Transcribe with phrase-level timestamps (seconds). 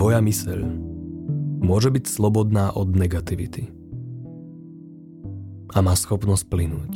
[0.00, 0.64] tvoja myseľ
[1.60, 3.68] môže byť slobodná od negativity
[5.76, 6.92] a má schopnosť plynúť.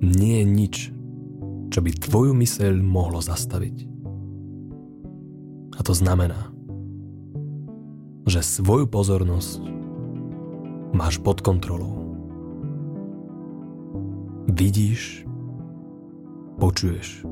[0.00, 0.74] Nie je nič,
[1.68, 3.84] čo by tvoju myseľ mohlo zastaviť.
[5.76, 6.48] A to znamená,
[8.24, 9.60] že svoju pozornosť
[10.96, 12.16] máš pod kontrolou.
[14.48, 15.28] Vidíš,
[16.56, 17.28] počuješ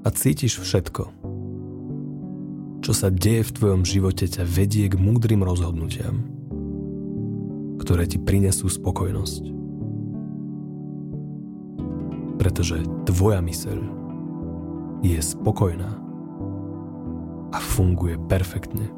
[0.00, 1.19] a cítiš všetko,
[2.80, 6.24] čo sa deje v tvojom živote ťa vedie k múdrym rozhodnutiam,
[7.76, 9.42] ktoré ti prinesú spokojnosť.
[12.40, 13.78] Pretože tvoja myseľ
[15.04, 15.92] je spokojná
[17.52, 18.88] a funguje perfektne.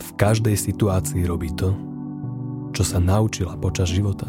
[0.00, 1.76] V každej situácii robí to,
[2.72, 4.28] čo sa naučila počas života.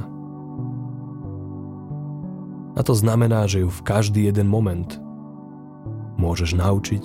[2.74, 5.00] A to znamená, že ju v každý jeden moment
[6.24, 7.04] môžeš naučiť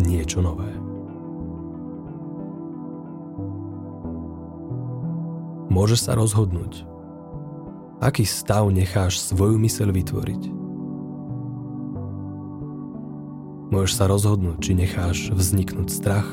[0.00, 0.72] niečo nové.
[5.68, 6.88] Môžeš sa rozhodnúť,
[8.00, 10.42] aký stav necháš svoju myseľ vytvoriť.
[13.68, 16.26] Môžeš sa rozhodnúť, či necháš vzniknúť strach,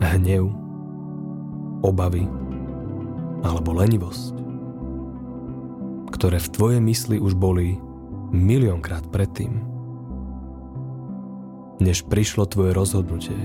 [0.00, 0.48] hnev,
[1.84, 2.24] obavy
[3.44, 4.34] alebo lenivosť,
[6.08, 7.76] ktoré v tvojej mysli už boli
[8.32, 9.60] miliónkrát predtým
[11.80, 13.36] než prišlo tvoje rozhodnutie.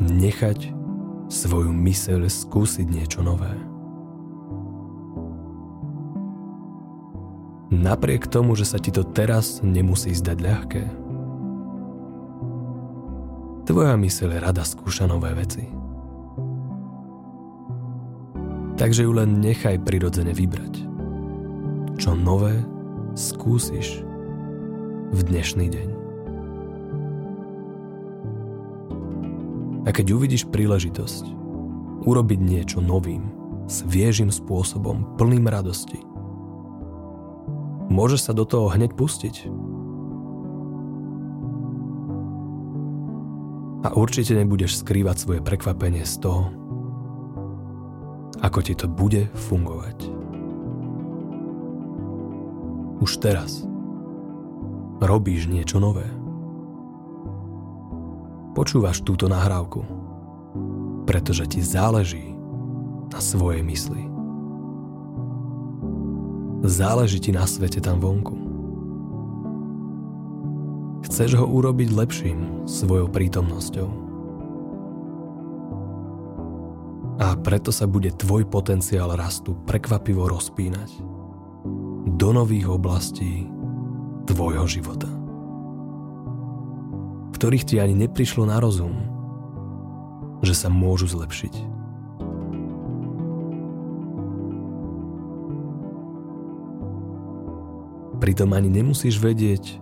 [0.00, 0.72] Nechať
[1.28, 3.52] svoju myseľ skúsiť niečo nové.
[7.72, 10.84] Napriek tomu, že sa ti to teraz nemusí zdať ľahké,
[13.64, 15.64] tvoja myseľ rada skúša nové veci.
[18.76, 20.84] Takže ju len nechaj prirodzene vybrať.
[21.96, 22.60] Čo nové
[23.14, 24.02] skúsiš
[25.12, 25.91] v dnešný deň.
[29.92, 31.28] Keď uvidíš príležitosť
[32.08, 33.28] urobiť niečo novým,
[33.68, 36.00] sviežým spôsobom, plným radosti,
[37.92, 39.52] môžeš sa do toho hneď pustiť.
[43.84, 46.48] A určite nebudeš skrývať svoje prekvapenie z toho,
[48.40, 50.08] ako ti to bude fungovať.
[53.04, 53.60] Už teraz
[55.04, 56.21] robíš niečo nové
[58.52, 59.80] počúvaš túto nahrávku,
[61.08, 62.36] pretože ti záleží
[63.08, 64.02] na svojej mysli.
[66.62, 68.36] Záleží ti na svete tam vonku.
[71.02, 73.88] Chceš ho urobiť lepším svojou prítomnosťou.
[77.20, 80.90] A preto sa bude tvoj potenciál rastu prekvapivo rozpínať
[82.16, 83.46] do nových oblastí
[84.26, 85.21] tvojho života
[87.42, 88.94] ktorých ti ani neprišlo na rozum,
[90.46, 91.54] že sa môžu zlepšiť.
[98.22, 99.74] Pritom ani nemusíš vedieť,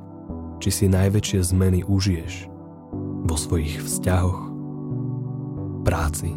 [0.57, 2.49] či si najväčšie zmeny užiješ
[3.29, 4.41] vo svojich vzťahoch,
[5.85, 6.33] práci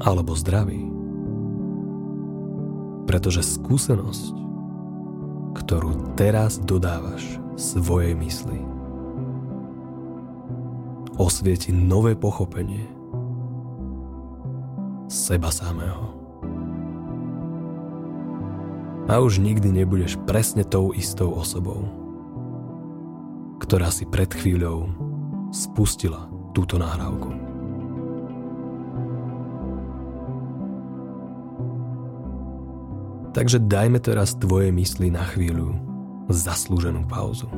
[0.00, 0.80] alebo zdraví.
[3.04, 4.32] Pretože skúsenosť,
[5.60, 8.69] ktorú teraz dodávaš svojej mysli,
[11.20, 12.88] osvieti nové pochopenie
[15.12, 16.16] seba samého.
[19.10, 21.82] A už nikdy nebudeš presne tou istou osobou,
[23.60, 24.88] ktorá si pred chvíľou
[25.52, 27.28] spustila túto nahrávku.
[33.30, 35.74] Takže dajme teraz tvoje mysli na chvíľu
[36.30, 37.50] zaslúženú pauzu.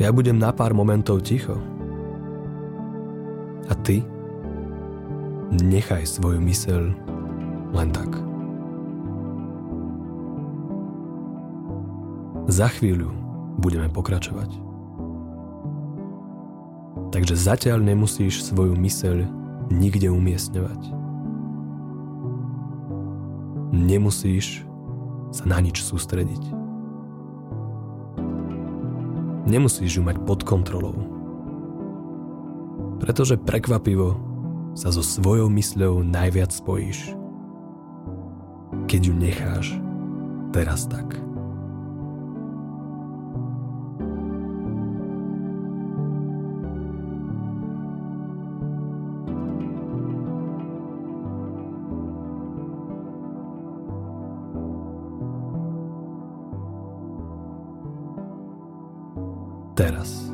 [0.00, 1.60] Ja budem na pár momentov ticho.
[3.68, 4.00] A ty
[5.52, 6.82] nechaj svoju myseľ
[7.76, 8.08] len tak.
[12.48, 13.12] Za chvíľu
[13.60, 14.50] budeme pokračovať.
[17.12, 19.28] Takže zatiaľ nemusíš svoju myseľ
[19.68, 20.80] nikde umiestňovať.
[23.76, 24.64] Nemusíš
[25.30, 26.59] sa na nič sústrediť.
[29.48, 30.96] Nemusíš ju mať pod kontrolou.
[33.00, 34.18] Pretože prekvapivo
[34.76, 37.16] sa so svojou mysľou najviac spojíš.
[38.86, 39.66] Keď ju necháš
[40.52, 41.29] teraz tak.
[59.80, 60.28] Teraz.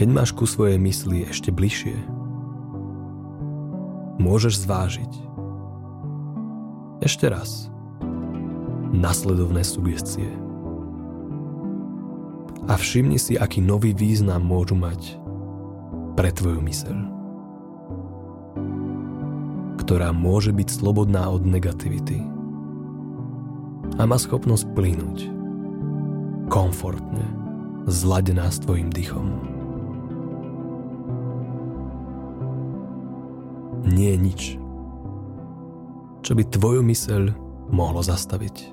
[0.00, 1.92] Keď máš ku svojej mysli ešte bližšie,
[4.16, 5.12] môžeš zvážiť
[7.04, 7.68] ešte raz
[8.96, 10.32] nasledovné sugestie.
[12.64, 15.20] A všimni si, aký nový význam môžu mať
[16.16, 16.96] pre tvoju myseľ,
[19.84, 22.24] ktorá môže byť slobodná od negativity
[24.00, 25.33] a má schopnosť plynúť
[26.48, 27.24] komfortne,
[27.88, 29.26] zladená s tvojim dychom.
[33.84, 34.42] Nie je nič,
[36.24, 37.22] čo by tvoju myseľ
[37.68, 38.72] mohlo zastaviť.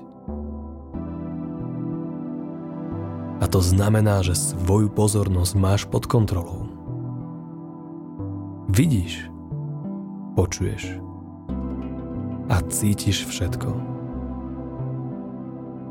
[3.42, 6.70] A to znamená, že svoju pozornosť máš pod kontrolou.
[8.72, 9.28] Vidíš,
[10.38, 10.96] počuješ
[12.48, 13.70] a cítiš všetko.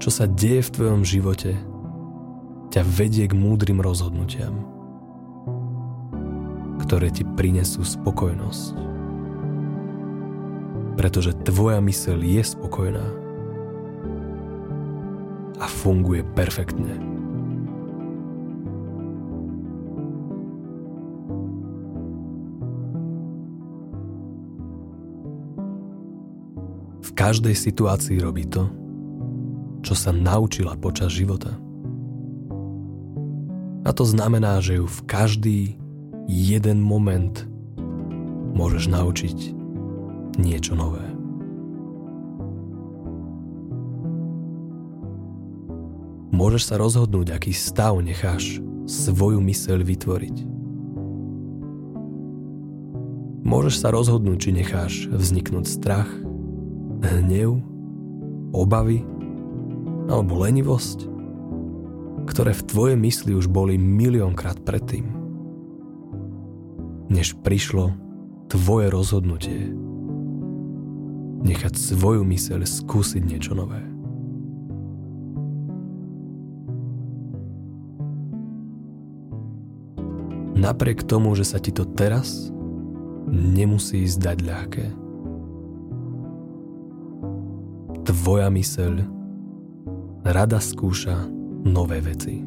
[0.01, 1.53] Čo sa deje v tvojom živote,
[2.71, 4.55] ťa vedie k múdrym rozhodnutiam,
[6.79, 8.79] ktoré ti prinesú spokojnosť.
[10.95, 13.07] Pretože tvoja myseľ je spokojná
[15.59, 16.95] a funguje perfektne.
[27.03, 28.71] V každej situácii robí to,
[29.83, 31.70] čo sa naučila počas života.
[33.81, 35.59] A to znamená, že ju v každý
[36.29, 37.49] jeden moment
[38.53, 39.37] môžeš naučiť
[40.37, 41.01] niečo nové.
[46.31, 50.37] Môžeš sa rozhodnúť, aký stav necháš svoju myseľ vytvoriť.
[53.41, 56.09] Môžeš sa rozhodnúť, či necháš vzniknúť strach,
[57.01, 57.61] hnev,
[58.53, 59.01] obavy
[60.07, 61.09] alebo lenivosť
[62.25, 65.07] ktoré v tvojej mysli už boli miliónkrát predtým.
[67.11, 67.91] Než prišlo
[68.51, 69.71] tvoje rozhodnutie
[71.41, 73.81] nechať svoju myseľ skúsiť niečo nové.
[80.61, 82.53] Napriek tomu, že sa ti to teraz
[83.31, 84.85] nemusí zdať ľahké.
[88.05, 88.93] Tvoja myseľ
[90.21, 92.41] rada skúša nové veci.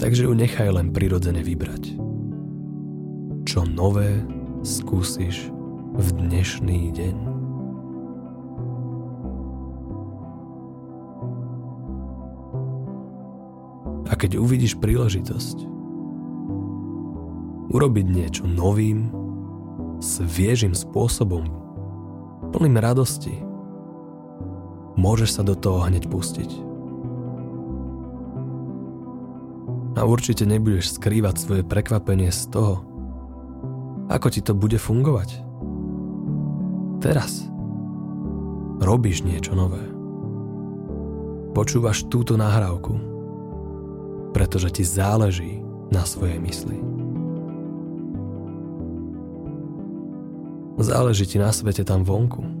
[0.00, 2.00] Takže ju nechaj len prirodzene vybrať.
[3.44, 4.24] Čo nové
[4.64, 5.52] skúsiš
[5.94, 7.16] v dnešný deň.
[14.08, 15.68] A keď uvidíš príležitosť
[17.70, 19.12] urobiť niečo novým,
[20.00, 21.44] sviežým spôsobom,
[22.50, 23.49] plným radosti,
[24.98, 26.50] môžeš sa do toho hneď pustiť.
[29.98, 32.86] A určite nebudeš skrývať svoje prekvapenie z toho,
[34.08, 35.42] ako ti to bude fungovať.
[37.04, 37.44] Teraz
[38.80, 39.82] robíš niečo nové.
[41.52, 42.94] Počúvaš túto nahrávku,
[44.30, 45.58] pretože ti záleží
[45.90, 46.78] na svojej mysli.
[50.80, 52.59] Záleží ti na svete tam vonku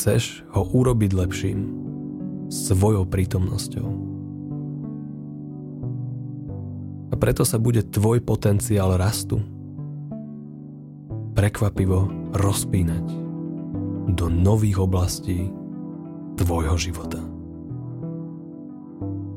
[0.00, 1.60] chceš ho urobiť lepším
[2.48, 3.84] svojou prítomnosťou.
[7.12, 9.44] A preto sa bude tvoj potenciál rastu
[11.36, 13.06] prekvapivo rozpínať
[14.16, 15.52] do nových oblastí
[16.40, 17.20] tvojho života,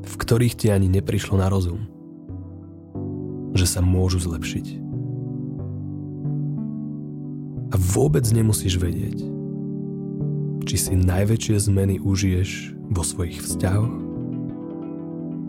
[0.00, 1.84] v ktorých ti ani neprišlo na rozum,
[3.52, 4.80] že sa môžu zlepšiť.
[7.68, 9.33] A vôbec nemusíš vedieť,
[10.64, 13.94] či si najväčšie zmeny užiješ vo svojich vzťahoch,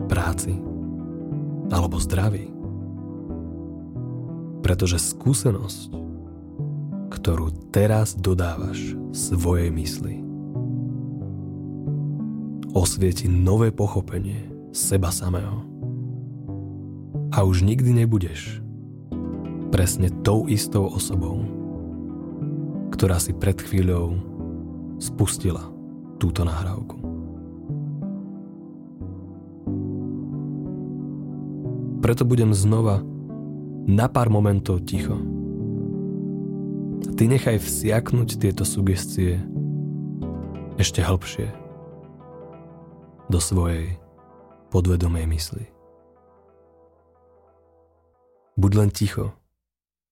[0.06, 0.54] práci
[1.72, 2.52] alebo zdraví.
[4.62, 5.90] Pretože skúsenosť,
[7.10, 10.22] ktorú teraz dodávaš svojej mysli,
[12.76, 15.64] osvieti nové pochopenie seba samého.
[17.32, 18.60] A už nikdy nebudeš
[19.72, 21.42] presne tou istou osobou,
[22.92, 24.35] ktorá si pred chvíľou
[24.96, 25.64] spustila
[26.16, 26.96] túto nahrávku.
[32.00, 33.02] Preto budem znova
[33.86, 35.18] na pár momentov ticho.
[37.16, 39.40] Ty nechaj vsiaknúť tieto sugestie
[40.76, 41.48] ešte hlbšie
[43.32, 43.96] do svojej
[44.70, 45.64] podvedomej mysli.
[48.56, 49.32] Buď len ticho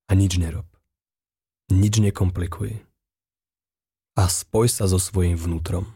[0.09, 0.69] a nič nerob.
[1.73, 2.94] Nič nekomplikuj
[4.14, 5.90] a spoj sa so svojím vnútrom.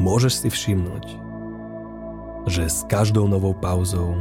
[0.00, 1.29] môžeš si všimnúť,
[2.48, 4.16] že s každou novou pauzou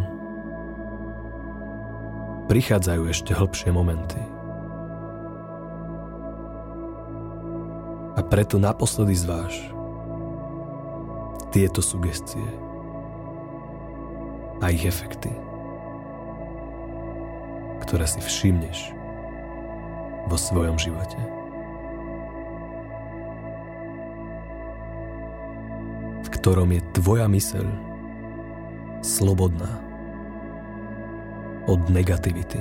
[2.51, 4.19] prichádzajú ešte hĺbšie momenty.
[8.17, 9.55] A preto naposledy zváž
[11.55, 12.43] tieto sugestie
[14.59, 15.31] a ich efekty,
[17.87, 18.91] ktoré si všimneš
[20.27, 21.39] vo svojom živote.
[26.39, 27.88] ktorom je tvoja myseľ
[29.01, 29.69] slobodná
[31.69, 32.59] od negativity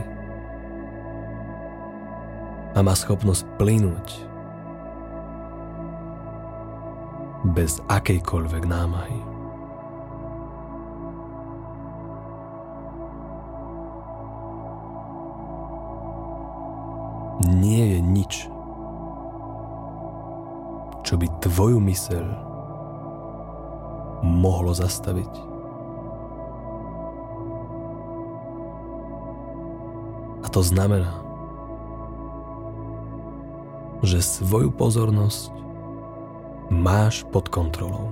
[2.77, 4.09] a má schopnosť plynúť
[7.57, 9.21] bez akejkoľvek námahy.
[17.49, 18.33] Nie je nič,
[21.07, 22.27] čo by tvoju myseľ
[24.21, 25.48] mohlo zastaviť.
[30.59, 31.15] To znamená,
[34.03, 35.55] že svoju pozornosť
[36.67, 38.11] máš pod kontrolou.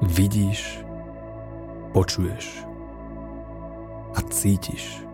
[0.00, 0.80] Vidíš,
[1.92, 2.64] počuješ
[4.16, 5.04] a cítiš.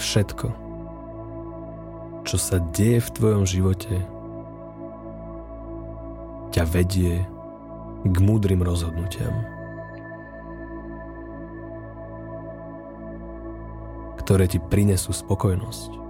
[0.00, 0.71] Všetko,
[2.22, 3.94] čo sa deje v tvojom živote,
[6.54, 7.24] ťa vedie
[8.02, 9.32] k múdrym rozhodnutiam,
[14.22, 16.02] ktoré ti prinesú spokojnosť.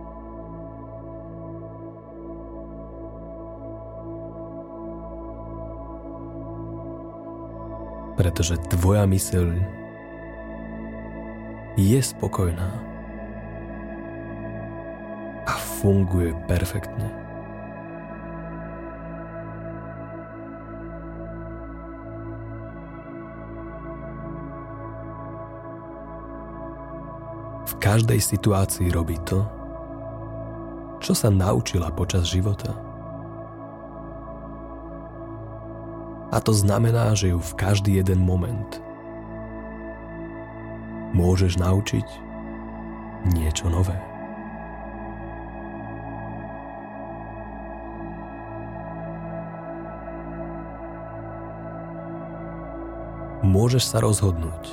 [8.13, 9.51] pretože tvoja myseľ
[11.75, 12.92] je spokojná
[15.83, 17.11] funguje perfektne.
[27.67, 29.43] V každej situácii robí to,
[31.03, 32.79] čo sa naučila počas života.
[36.31, 38.79] A to znamená, že ju v každý jeden moment
[41.11, 42.07] môžeš naučiť
[43.35, 44.12] niečo nové.
[53.53, 54.65] Môžeš sa rozhodnúť,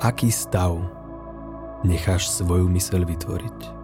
[0.00, 0.80] aký stav
[1.84, 3.82] necháš svoju myseľ vytvoriť.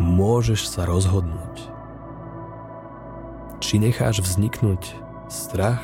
[0.00, 1.68] môžeš sa rozhodnúť.
[3.60, 4.96] Či necháš vzniknúť
[5.28, 5.80] strach,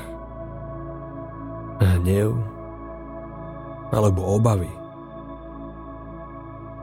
[1.80, 2.36] hnev
[3.92, 4.72] alebo obavy,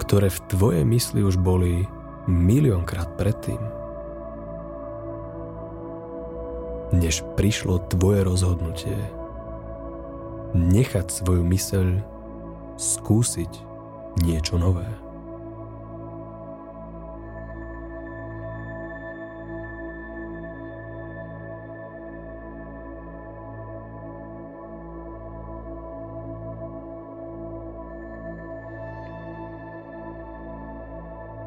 [0.03, 1.87] ktoré v tvojej mysli už boli
[2.27, 3.59] miliónkrát predtým,
[6.93, 8.99] než prišlo tvoje rozhodnutie
[10.53, 11.87] nechať svoju myseľ
[12.77, 13.51] skúsiť
[14.21, 14.85] niečo nové.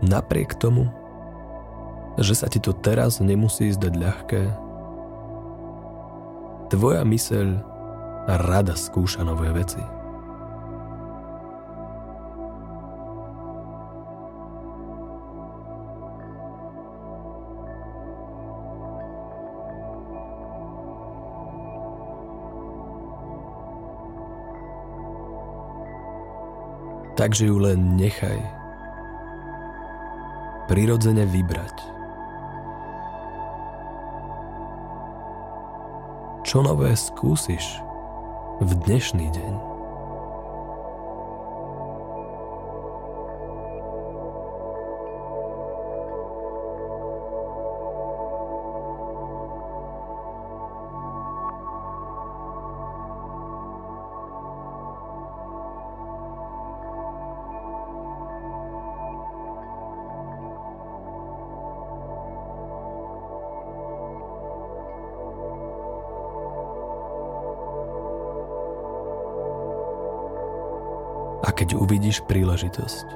[0.06, 0.86] Napriek tomu,
[2.14, 4.42] že sa ti to teraz nemusí zdať ľahké,
[6.70, 7.46] tvoja myseľ
[8.46, 9.82] rada skúša nové veci.
[27.16, 28.55] Takže ju len nechaj
[30.76, 31.76] prirodzene vybrať.
[36.44, 37.80] Čo nové skúsiš
[38.60, 39.65] v dnešný deň?
[71.56, 73.08] Keď uvidíš príležitosť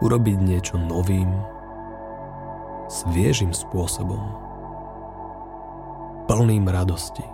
[0.00, 1.28] urobiť niečo novým,
[2.86, 4.22] sviežým spôsobom,
[6.30, 7.26] plným radosti.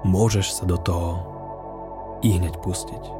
[0.00, 1.10] Môžeš sa do toho
[2.24, 3.19] i hneď pustiť.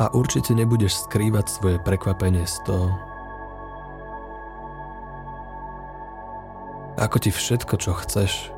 [0.00, 2.88] A určite nebudeš skrývať svoje prekvapenie z toho,
[6.96, 8.52] ako ti všetko, čo chceš,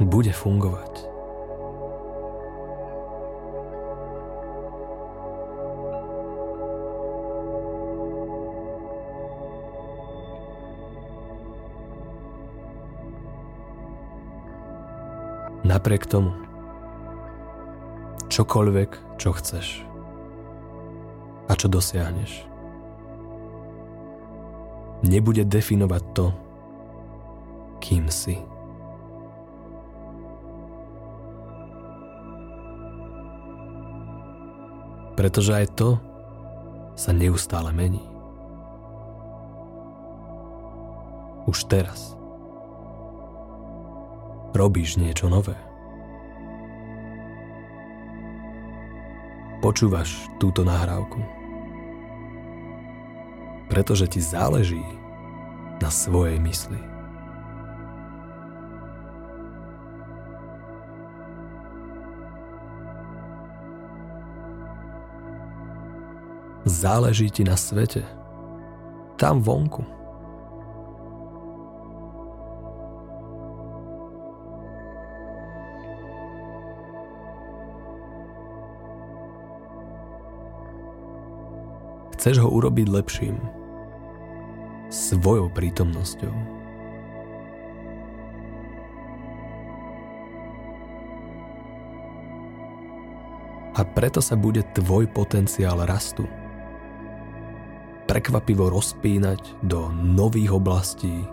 [0.00, 1.10] bude fungovať.
[15.60, 16.34] Napriek tomu,
[18.40, 19.84] čokoľvek, čo chceš
[21.44, 22.48] a čo dosiahneš.
[25.04, 26.32] Nebude definovať to,
[27.84, 28.40] kým si.
[35.20, 36.00] Pretože aj to
[36.96, 38.00] sa neustále mení.
[41.44, 42.16] Už teraz
[44.56, 45.69] robíš niečo nové.
[49.60, 51.20] Počúvaš túto nahrávku.
[53.68, 54.82] Pretože ti záleží
[55.78, 56.80] na svojej mysli.
[66.64, 68.04] Záleží ti na svete.
[69.16, 69.99] Tam vonku.
[82.20, 83.40] Chceš ho urobiť lepším.
[84.92, 86.28] Svojou prítomnosťou.
[93.72, 96.28] A preto sa bude tvoj potenciál rastu
[98.04, 101.24] prekvapivo rozpínať do nových oblastí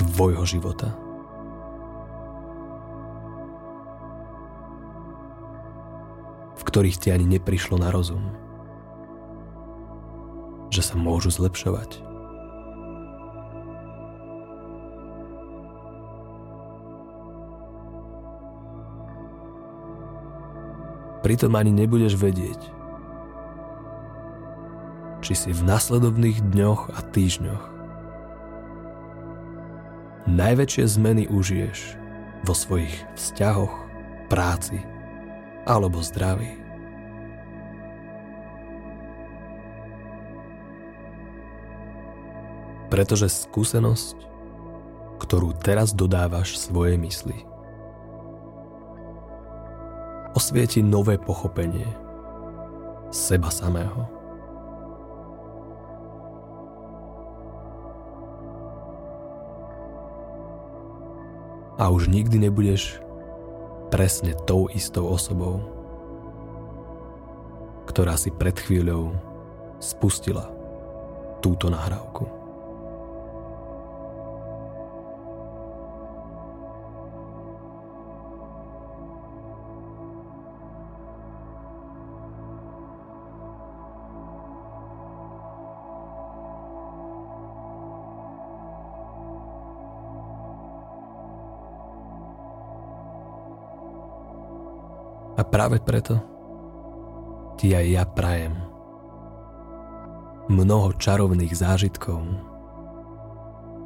[0.00, 0.96] tvojho života.
[6.56, 8.49] v ktorých ti ani neprišlo na rozum
[10.80, 12.00] že sa môžu zlepšovať.
[21.20, 22.56] Pritom ani nebudeš vedieť,
[25.20, 27.64] či si v nasledovných dňoch a týždňoch
[30.32, 32.00] najväčšie zmeny užiješ
[32.48, 33.74] vo svojich vzťahoch,
[34.32, 34.80] práci
[35.68, 36.69] alebo zdraví.
[42.90, 44.18] Pretože skúsenosť,
[45.22, 47.46] ktorú teraz dodávaš svojej mysli,
[50.34, 51.86] osvieti nové pochopenie
[53.10, 54.06] seba samého.
[61.80, 63.00] A už nikdy nebudeš
[63.88, 65.64] presne tou istou osobou,
[67.88, 69.16] ktorá si pred chvíľou
[69.80, 70.46] spustila
[71.40, 72.39] túto nahrávku.
[95.50, 96.16] Práve preto
[97.58, 98.54] ti aj ja prajem
[100.50, 102.22] mnoho čarovných zážitkov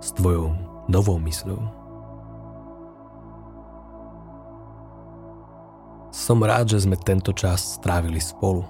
[0.00, 0.52] s tvojou
[0.88, 1.60] novou mysľou.
[6.14, 8.62] Som rád, že sme tento čas strávili spolu.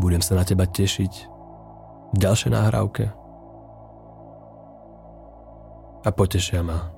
[0.00, 1.12] Budem sa na teba tešiť
[2.10, 3.04] v ďalšej nahrávke
[6.04, 6.90] a potešia ma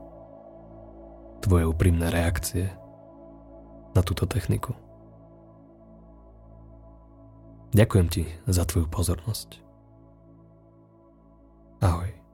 [1.45, 2.86] tvoje úprimné reakcie
[3.97, 4.77] na túto techniku.
[7.73, 9.61] Ďakujem ti za tvoju pozornosť.
[11.81, 12.26] Ahoj.